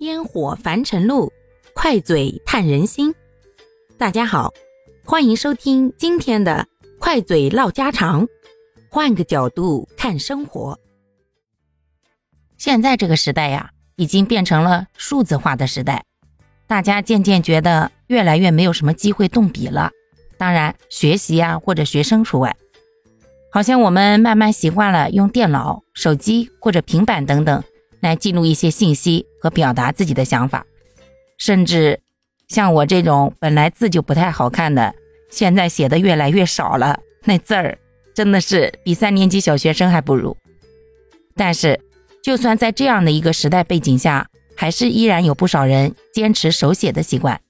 [0.00, 1.32] 烟火凡尘路，
[1.72, 3.14] 快嘴探人心。
[3.96, 4.52] 大家好，
[5.04, 6.66] 欢迎收听今天的
[6.98, 8.26] 快嘴唠家常，
[8.90, 10.78] 换个角度看生活。
[12.58, 16.04] 现在这个时代呀，已经变成了数字化的时代，
[16.66, 19.92] 大家渐渐觉得越来越没有什么机会动笔了。
[20.36, 22.56] 当然，学习呀或者学生除外。
[23.52, 27.62] 好像我们慢慢习惯了用电脑、手机或者平板等等
[28.04, 30.64] 来记录一些信息和表达自己的想法，
[31.38, 31.98] 甚至
[32.46, 34.94] 像我这种本来字就不太好看的，
[35.30, 37.78] 现在写的越来越少了，那字儿
[38.14, 40.36] 真的是比三年级小学生还不如。
[41.34, 41.80] 但是，
[42.22, 47.40] 就算在这样的一个时代背景下，还是依然有不少人坚持手写的习惯。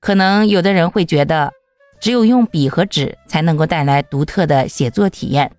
[0.00, 1.52] 可能有的人会觉得。
[1.98, 5.50] 只有用笔和纸才能够带来独特的写作体验，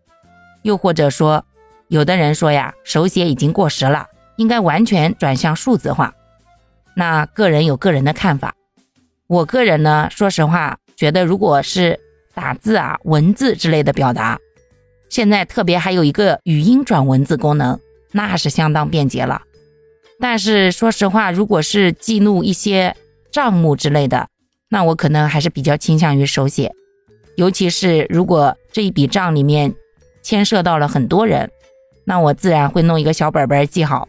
[0.61, 1.43] 又或者说，
[1.89, 6.13] 有的人说呀，手写已经过时了，应该完全转向数字化。
[6.95, 8.55] 那个人有个人的看法，
[9.27, 11.99] 我个人呢，说实话，觉得如果是
[12.33, 14.37] 打字啊、文字之类的表达，
[15.09, 17.79] 现在特别还有一个语音转文字功能，
[18.11, 19.41] 那是相当便捷了。
[20.19, 22.95] 但是说实话，如果是记录一些
[23.31, 24.27] 账目之类的，
[24.69, 26.73] 那我可能还是比较倾向于手写，
[27.35, 29.73] 尤其是如果这一笔账里面
[30.23, 31.51] 牵涉到了很多人，
[32.09, 34.07] 那我自然会弄一个小本本记好，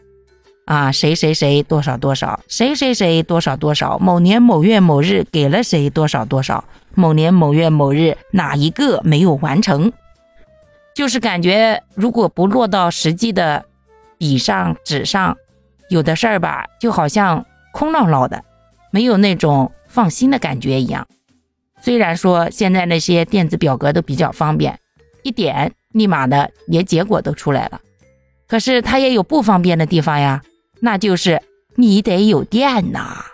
[0.66, 6.62] 啊，谁谁谁多少多少，谁谁谁多少多少，某年某月某日给了谁多少多少，
[6.94, 9.92] 某年某月某日哪一个没有完成，
[10.94, 13.64] 就是感觉如果不落到实际的
[14.16, 15.36] 笔上纸上，
[15.90, 18.44] 有的事儿吧，就好像空落落的，
[18.92, 19.72] 没有那种。
[19.90, 21.08] 放心的感觉一样。
[21.80, 24.78] 虽然说现在那些电子表格都比较方便，
[25.22, 27.80] 一点立马的连结果都出来了，
[28.48, 30.42] 可是它也有不方便的地方呀。
[30.80, 31.42] 那就是
[31.76, 33.26] 你得有电呐，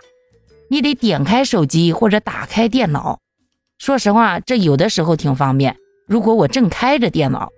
[0.69, 3.19] 你得点开手机或者打开电脑。
[3.77, 5.75] 说实话，这有的时候挺方便。
[6.07, 7.51] 如果我正开着电脑，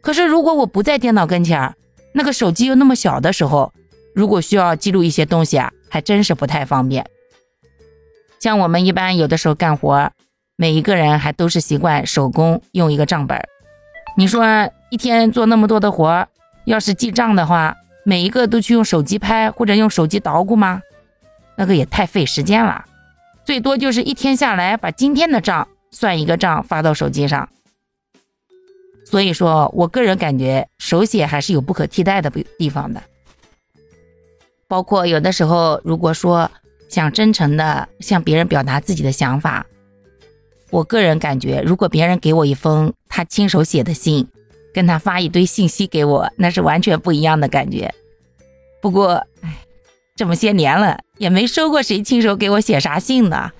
[0.00, 1.74] 可是如果我不在电脑跟前儿，
[2.12, 3.72] 那个手机又那么小的时候，
[4.14, 7.06] 如果需要记录一些东西啊，还真是不太方便。
[8.40, 10.10] 像我们一般有的时候干活，
[10.56, 13.40] 每一个人还都是习惯手工用一个账本。
[14.16, 14.44] 你说
[14.90, 16.26] 一天做那么多的活，
[16.64, 20.80] 要是记账的话，每一个都去用手机拍或者用手机捣鼓吗？
[21.56, 22.84] 那个也太费时间了。
[23.44, 27.48] 最多就是一天下来把今天的账算一个账发到手机上。
[29.04, 33.02] 所以说我个人感觉手写还是有不可替代的地方的。
[34.68, 36.50] 包括有的时候如果说。
[36.90, 39.64] 想真诚的向别人表达自己的想法，
[40.70, 44.26] 我个人感觉，如果别人给我一封他亲手写的信，
[44.72, 47.92] 跟他发一堆信息给我，那是完全不一样的感觉。
[48.80, 49.58] 不过，哎，
[50.16, 53.50] 这么些年了，也没收过谁亲手给我写啥信呢。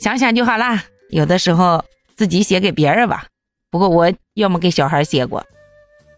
[0.00, 0.84] 想想就好啦。
[1.10, 1.84] 有的时候
[2.16, 3.26] 自己写给别人吧。
[3.70, 5.44] 不过我要么给小孩写过，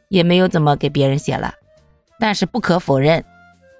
[0.08, 1.54] 也没有怎么给别人写了。
[2.18, 3.24] 但是不可否认，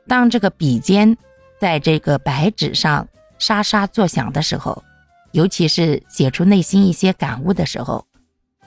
[0.06, 1.16] 当这个笔尖。
[1.60, 3.06] 在这个白纸上
[3.38, 4.82] 沙沙作响的时候，
[5.32, 8.06] 尤其是写出内心一些感悟的时候，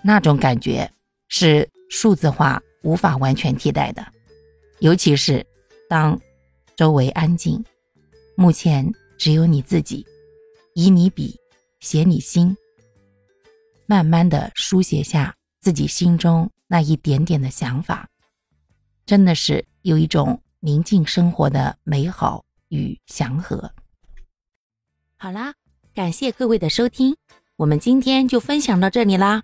[0.04, 0.92] 那种感觉
[1.36, 4.06] 是数字化无法完全替代的。
[4.82, 5.44] 尤其是
[5.90, 6.22] 当
[6.76, 7.66] 周围安静，
[8.36, 10.06] 目前只有你自己，
[10.76, 11.36] 以你笔
[11.80, 12.56] 写你心，
[13.88, 18.08] 慢慢的书写下自己心中那一点点的想法，
[19.04, 22.46] 真的是有一种宁静生活的美好。
[22.70, 23.72] 与祥和。
[25.16, 25.54] 好啦，
[25.94, 27.16] 感谢各位的收听，
[27.56, 29.44] 我们今天就分享到这里啦。